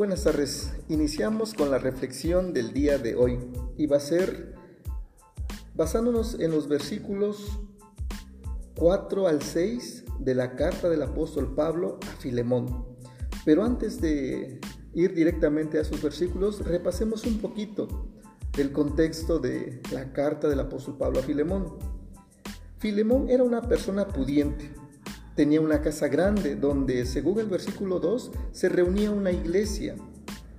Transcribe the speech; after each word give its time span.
Buenas 0.00 0.24
tardes. 0.24 0.72
Iniciamos 0.88 1.52
con 1.52 1.70
la 1.70 1.76
reflexión 1.76 2.54
del 2.54 2.72
día 2.72 2.96
de 2.96 3.16
hoy 3.16 3.38
y 3.76 3.86
va 3.86 3.98
a 3.98 4.00
ser 4.00 4.54
basándonos 5.74 6.40
en 6.40 6.52
los 6.52 6.68
versículos 6.68 7.60
4 8.78 9.26
al 9.26 9.42
6 9.42 10.04
de 10.20 10.34
la 10.34 10.56
carta 10.56 10.88
del 10.88 11.02
apóstol 11.02 11.54
Pablo 11.54 11.98
a 12.00 12.16
Filemón. 12.18 12.86
Pero 13.44 13.62
antes 13.62 14.00
de 14.00 14.58
ir 14.94 15.12
directamente 15.12 15.76
a 15.76 15.82
esos 15.82 16.02
versículos, 16.02 16.64
repasemos 16.64 17.26
un 17.26 17.36
poquito 17.36 18.08
el 18.56 18.72
contexto 18.72 19.38
de 19.38 19.82
la 19.92 20.14
carta 20.14 20.48
del 20.48 20.60
apóstol 20.60 20.96
Pablo 20.96 21.18
a 21.18 21.22
Filemón. 21.22 21.76
Filemón 22.78 23.28
era 23.28 23.42
una 23.42 23.60
persona 23.60 24.08
pudiente, 24.08 24.72
tenía 25.34 25.60
una 25.60 25.80
casa 25.80 26.08
grande 26.08 26.56
donde, 26.56 27.06
según 27.06 27.40
el 27.40 27.46
versículo 27.46 28.00
2, 28.00 28.32
se 28.52 28.68
reunía 28.68 29.10
una 29.10 29.32
iglesia. 29.32 29.96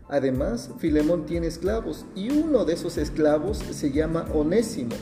Además, 0.08 0.72
Filemón 0.80 1.26
tiene 1.26 1.48
esclavos 1.48 2.06
y 2.16 2.32
uno 2.32 2.66
de 2.66 2.74
esos 2.74 2.98
esclavos 2.98 3.58
se 3.58 3.92
llama 3.92 4.28
Onésimo. 4.34 4.96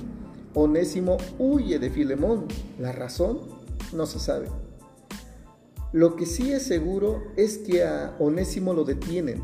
Onésimo 0.53 1.17
huye 1.37 1.79
de 1.79 1.89
Filemón. 1.89 2.45
¿La 2.79 2.91
razón? 2.91 3.39
No 3.93 4.05
se 4.05 4.19
sabe. 4.19 4.47
Lo 5.91 6.15
que 6.15 6.27
sí 6.27 6.51
es 6.51 6.63
seguro 6.63 7.23
es 7.35 7.57
que 7.57 7.83
a 7.83 8.15
Onésimo 8.19 8.73
lo 8.73 8.83
detienen, 8.83 9.41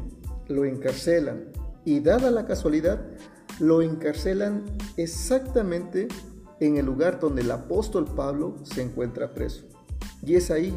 lo 0.47 0.65
encarcelan 0.65 1.45
y 1.83 1.99
dada 1.99 2.29
la 2.29 2.45
casualidad, 2.45 3.01
lo 3.59 3.81
encarcelan 3.81 4.63
exactamente 4.97 6.07
en 6.59 6.77
el 6.77 6.85
lugar 6.85 7.19
donde 7.19 7.41
el 7.41 7.49
apóstol 7.49 8.05
Pablo 8.05 8.55
se 8.63 8.83
encuentra 8.83 9.33
preso. 9.33 9.65
Y 10.25 10.35
es 10.35 10.49
ahí 10.51 10.73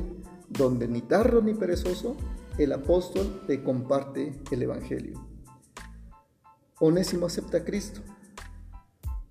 donde 0.48 0.88
ni 0.88 1.00
tarro 1.00 1.40
ni 1.40 1.54
perezoso 1.54 2.16
el 2.58 2.72
apóstol 2.72 3.42
le 3.46 3.62
comparte 3.62 4.42
el 4.50 4.62
Evangelio. 4.62 5.24
Onésimo 6.80 7.26
acepta 7.26 7.58
a 7.58 7.64
Cristo 7.64 8.00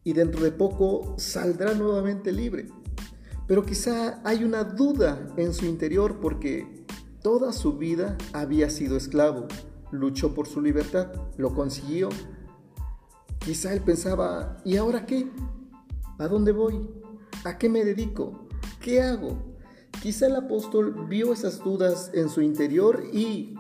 y 0.04 0.14
dentro 0.14 0.44
de 0.44 0.52
poco 0.52 1.16
saldrá 1.18 1.74
nuevamente 1.74 2.32
libre. 2.32 2.68
Pero 3.48 3.66
quizá 3.66 4.22
hay 4.24 4.44
una 4.44 4.64
duda 4.64 5.34
en 5.38 5.54
su 5.54 5.66
interior 5.66 6.20
porque 6.20 6.86
toda 7.22 7.54
su 7.54 7.78
vida 7.78 8.18
había 8.34 8.70
sido 8.70 8.98
esclavo, 8.98 9.48
luchó 9.92 10.34
por 10.34 10.48
su 10.48 10.62
libertad, 10.62 11.08
lo 11.38 11.54
consiguió. 11.54 12.10
Quizá 13.40 13.74
él 13.74 13.82
pensaba, 13.82 14.62
¿y 14.66 14.78
ahora 14.78 15.06
qué? 15.06 15.30
¿A 16.18 16.28
dónde 16.28 16.52
voy? 16.52 16.90
¿A 17.46 17.58
qué 17.58 17.70
me 17.70 17.86
dedico? 17.86 18.48
¿Qué 18.82 19.02
hago? 19.02 19.57
Quizá 20.02 20.28
el 20.28 20.36
apóstol 20.36 21.08
vio 21.08 21.34
esas 21.34 21.64
dudas 21.64 22.12
en 22.14 22.30
su 22.30 22.42
interior 22.42 23.04
y 23.12 23.56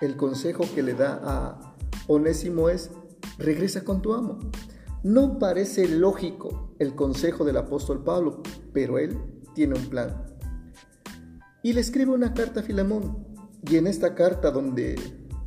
el 0.00 0.16
consejo 0.16 0.64
que 0.74 0.82
le 0.82 0.94
da 0.94 1.20
a 1.22 1.76
Onésimo 2.06 2.68
es, 2.68 2.90
regresa 3.38 3.84
con 3.84 4.00
tu 4.02 4.14
amo. 4.14 4.38
No 5.02 5.38
parece 5.38 5.86
lógico 5.86 6.74
el 6.78 6.94
consejo 6.94 7.44
del 7.44 7.58
apóstol 7.58 8.02
Pablo, 8.02 8.42
pero 8.72 8.98
él 8.98 9.18
tiene 9.54 9.74
un 9.74 9.86
plan. 9.86 10.24
Y 11.62 11.74
le 11.74 11.80
escribe 11.80 12.12
una 12.12 12.32
carta 12.32 12.60
a 12.60 12.62
Filemón. 12.62 13.26
Y 13.70 13.76
en 13.76 13.86
esta 13.86 14.14
carta 14.14 14.50
donde 14.50 14.96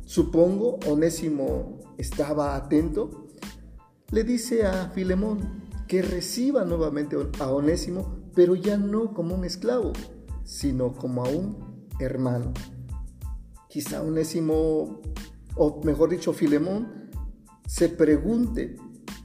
supongo 0.04 0.78
Onésimo 0.86 1.78
estaba 1.98 2.56
atento, 2.56 3.26
le 4.10 4.24
dice 4.24 4.64
a 4.64 4.90
Filemón 4.90 5.68
que 5.86 6.02
reciba 6.02 6.64
nuevamente 6.64 7.16
a 7.40 7.50
Onésimo 7.50 8.17
pero 8.38 8.54
ya 8.54 8.76
no 8.76 9.14
como 9.14 9.34
un 9.34 9.44
esclavo, 9.44 9.92
sino 10.44 10.94
como 10.94 11.24
a 11.24 11.28
un 11.28 11.88
hermano. 11.98 12.54
Quizá 13.68 14.00
Onésimo, 14.00 15.00
o 15.56 15.80
mejor 15.82 16.10
dicho, 16.10 16.32
Filemón, 16.32 17.10
se 17.66 17.88
pregunte, 17.88 18.76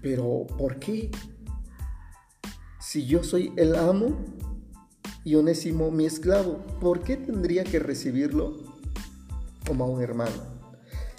pero 0.01 0.47
¿por 0.57 0.79
qué? 0.79 1.11
Si 2.79 3.05
yo 3.05 3.21
soy 3.21 3.53
el 3.55 3.75
amo 3.75 4.17
y 5.23 5.35
Onésimo 5.35 5.91
mi 5.91 6.07
esclavo, 6.07 6.65
¿por 6.81 7.01
qué 7.01 7.15
tendría 7.15 7.63
que 7.63 7.77
recibirlo 7.77 8.63
como 9.67 9.83
a 9.83 9.89
un 9.89 10.01
hermano? 10.01 10.41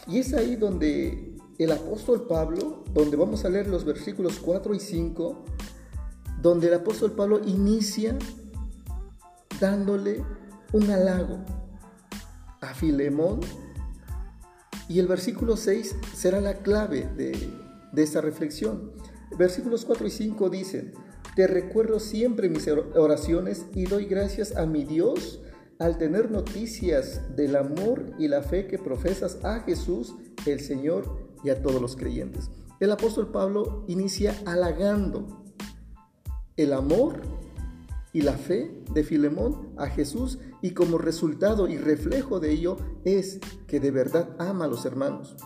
Y 0.09 0.19
es 0.19 0.35
ahí 0.35 0.57
donde 0.57 1.37
el 1.61 1.71
apóstol 1.71 2.27
Pablo, 2.27 2.83
donde 2.93 3.17
vamos 3.17 3.45
a 3.45 3.51
leer 3.51 3.69
los 3.69 3.85
versículos 3.85 4.41
4 4.41 4.75
y 4.75 4.81
5, 4.81 5.45
donde 6.45 6.69
el 6.69 6.75
apóstol 6.75 7.13
Pablo 7.13 7.41
inicia 7.47 8.19
dándole 9.59 10.23
un 10.73 10.91
halago 10.91 11.39
a 12.61 12.75
Filemón 12.75 13.41
y 14.87 14.99
el 14.99 15.07
versículo 15.07 15.57
6 15.57 15.97
será 16.15 16.43
la 16.43 16.59
clave 16.59 17.09
de, 17.17 17.33
de 17.93 18.03
esta 18.03 18.21
reflexión. 18.21 18.93
Versículos 19.39 19.87
4 19.87 20.07
y 20.07 20.11
5 20.11 20.51
dicen, 20.51 20.93
te 21.35 21.47
recuerdo 21.47 21.99
siempre 21.99 22.51
mis 22.51 22.69
oraciones 22.69 23.65
y 23.73 23.87
doy 23.87 24.05
gracias 24.05 24.55
a 24.55 24.67
mi 24.67 24.85
Dios 24.85 25.41
al 25.79 25.97
tener 25.97 26.31
noticias 26.31 27.35
del 27.35 27.57
amor 27.57 28.13
y 28.19 28.29
la 28.29 28.43
fe 28.43 28.67
que 28.67 28.77
profesas 28.77 29.39
a 29.45 29.61
Jesús, 29.61 30.15
el 30.45 30.61
Señor, 30.61 31.25
y 31.43 31.49
a 31.49 31.63
todos 31.63 31.81
los 31.81 31.97
creyentes. 31.97 32.51
El 32.81 32.93
apóstol 32.93 33.31
Pablo 33.33 33.85
inicia 33.89 34.35
halagando 34.45 35.44
el 36.57 36.73
amor 36.73 37.23
y 38.13 38.23
la 38.23 38.35
fe 38.35 38.83
de 38.93 39.03
Filemón 39.03 39.75
a 39.77 39.89
Jesús 39.89 40.39
y 40.63 40.71
como 40.71 40.99
resultado 40.99 41.69
y 41.69 41.77
reflejo 41.77 42.39
de 42.41 42.53
ello 42.53 42.77
es 43.05 43.41
que 43.67 43.81
de 43.81 43.91
verdad 43.91 44.37
ama 44.39 44.67
a 44.67 44.69
los 44.69 44.87
hermanos. 44.87 45.37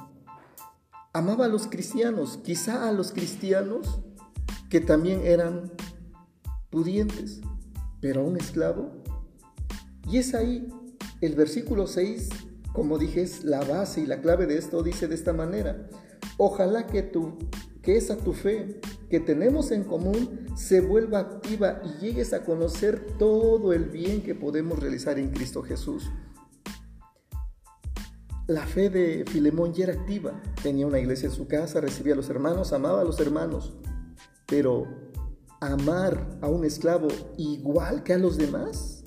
Amaba 1.15 1.47
a 1.47 1.49
los 1.49 1.67
cristianos, 1.67 2.39
quizá 2.45 2.89
a 2.89 2.93
los 2.93 3.13
cristianos 3.13 4.01
que 4.69 4.81
también 4.81 5.23
eran 5.25 5.73
pudientes, 6.71 7.41
pero 8.01 8.21
a 8.21 8.25
un 8.25 8.37
esclavo. 8.37 9.03
Y 10.07 10.19
es 10.19 10.35
ahí 10.35 10.69
el 11.21 11.35
versículo 11.35 11.87
6, 11.87 12.29
como 12.78 12.97
dije, 12.97 13.22
es 13.22 13.43
la 13.43 13.61
base 13.65 14.03
y 14.03 14.06
la 14.06 14.21
clave 14.21 14.47
de 14.47 14.56
esto, 14.56 14.84
dice 14.84 15.09
de 15.09 15.16
esta 15.16 15.33
manera, 15.33 15.89
ojalá 16.37 16.87
que, 16.87 17.03
tu, 17.03 17.37
que 17.83 17.97
esa 17.97 18.16
tu 18.16 18.33
fe 18.33 18.81
que 19.11 19.19
tenemos 19.19 19.72
en 19.72 19.83
común 19.83 20.47
se 20.56 20.81
vuelva 20.81 21.19
activa 21.19 21.83
y 21.84 22.00
llegues 22.00 22.33
a 22.33 22.44
conocer 22.44 23.05
todo 23.19 23.72
el 23.72 23.87
bien 23.87 24.22
que 24.22 24.37
podemos 24.37 24.78
realizar 24.78 25.19
en 25.19 25.31
Cristo 25.31 25.65
Jesús. 25.65 26.09
La 28.47 28.65
fe 28.65 28.91
de 28.91 29.25
Filemón 29.27 29.75
ya 29.75 29.87
era 29.87 29.95
activa. 29.95 30.41
Tenía 30.62 30.87
una 30.87 31.00
iglesia 31.00 31.28
en 31.28 31.34
su 31.34 31.49
casa, 31.49 31.81
recibía 31.81 32.12
a 32.12 32.16
los 32.16 32.31
hermanos, 32.31 32.72
amaba 32.72 33.00
a 33.00 33.05
los 33.05 33.19
hermanos. 33.19 33.77
Pero 34.47 34.87
amar 35.60 36.39
a 36.41 36.47
un 36.47 36.65
esclavo 36.65 37.09
igual 37.39 38.05
que 38.05 38.12
a 38.12 38.19
los 38.19 38.37
demás, 38.37 39.03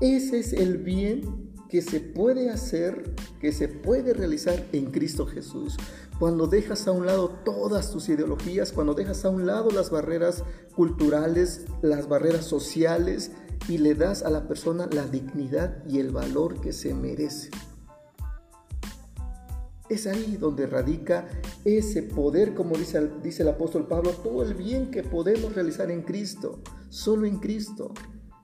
ese 0.00 0.40
es 0.40 0.52
el 0.52 0.78
bien 0.78 1.53
que 1.74 1.82
se 1.82 1.98
puede 1.98 2.50
hacer, 2.50 3.16
que 3.40 3.50
se 3.50 3.66
puede 3.66 4.14
realizar 4.14 4.64
en 4.70 4.92
Cristo 4.92 5.26
Jesús. 5.26 5.76
Cuando 6.20 6.46
dejas 6.46 6.86
a 6.86 6.92
un 6.92 7.04
lado 7.04 7.30
todas 7.44 7.90
tus 7.90 8.08
ideologías, 8.08 8.70
cuando 8.70 8.94
dejas 8.94 9.24
a 9.24 9.30
un 9.30 9.44
lado 9.44 9.72
las 9.72 9.90
barreras 9.90 10.44
culturales, 10.76 11.62
las 11.82 12.08
barreras 12.08 12.44
sociales 12.44 13.32
y 13.68 13.78
le 13.78 13.96
das 13.96 14.22
a 14.22 14.30
la 14.30 14.46
persona 14.46 14.88
la 14.92 15.04
dignidad 15.08 15.84
y 15.88 15.98
el 15.98 16.12
valor 16.12 16.60
que 16.60 16.72
se 16.72 16.94
merece. 16.94 17.50
Es 19.88 20.06
ahí 20.06 20.36
donde 20.38 20.68
radica 20.68 21.26
ese 21.64 22.04
poder, 22.04 22.54
como 22.54 22.76
dice, 22.76 23.10
dice 23.20 23.42
el 23.42 23.48
apóstol 23.48 23.88
Pablo, 23.88 24.12
todo 24.12 24.44
el 24.44 24.54
bien 24.54 24.92
que 24.92 25.02
podemos 25.02 25.56
realizar 25.56 25.90
en 25.90 26.02
Cristo. 26.02 26.60
Solo 26.88 27.26
en 27.26 27.38
Cristo 27.38 27.92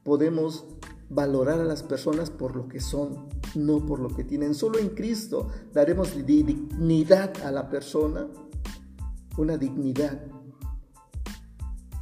podemos 0.03 0.65
valorar 1.11 1.61
a 1.61 1.65
las 1.65 1.83
personas 1.83 2.31
por 2.31 2.57
lo 2.57 2.69
que 2.69 2.81
son, 2.81 3.29
no 3.57 3.85
por 3.85 3.99
lo 3.99 4.09
que 4.09 4.25
tienen. 4.25 4.55
Solo 4.55 4.79
en 4.79 4.91
Cristo 4.91 5.49
daremos 5.75 6.25
dignidad 6.25 7.33
a 7.45 7.51
la 7.51 7.69
persona, 7.69 8.29
una 9.37 9.59
dignidad 9.59 10.23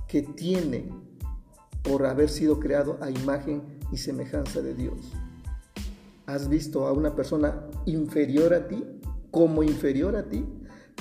que 0.06 0.22
tiene 0.22 0.90
por 1.82 2.04
haber 2.06 2.28
sido 2.28 2.60
creado 2.60 2.98
a 3.00 3.10
imagen 3.10 3.62
y 3.90 3.96
semejanza 3.96 4.60
de 4.60 4.74
Dios. 4.74 4.98
¿Has 6.26 6.48
visto 6.48 6.86
a 6.86 6.92
una 6.92 7.14
persona 7.14 7.66
inferior 7.86 8.52
a 8.52 8.68
ti 8.68 8.84
como 9.30 9.62
inferior 9.62 10.16
a 10.16 10.28
ti? 10.28 10.44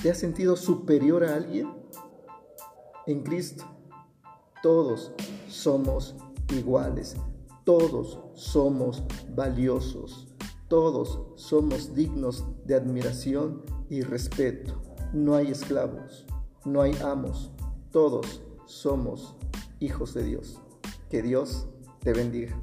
¿Te 0.02 0.10
has 0.10 0.18
sentido 0.18 0.56
superior 0.56 1.26
a 1.26 1.36
alguien? 1.36 1.74
En 3.06 3.24
Cristo 3.24 3.66
todos 4.64 5.12
somos 5.50 6.16
iguales 6.56 7.18
todos 7.68 8.18
somos 8.34 9.04
valiosos, 9.36 10.34
todos 10.70 11.20
somos 11.36 11.94
dignos 11.94 12.46
de 12.64 12.76
admiración 12.76 13.62
y 13.90 14.04
respeto. 14.04 14.82
No 15.12 15.36
hay 15.36 15.48
esclavos, 15.48 16.26
no 16.64 16.82
hay 16.82 16.94
amos, 17.04 17.52
todos 17.92 18.42
somos 18.68 19.36
hijos 19.82 20.14
de 20.14 20.24
Dios. 20.24 20.62
Que 21.10 21.22
Dios 21.22 21.68
te 22.00 22.14
bendiga. 22.14 22.58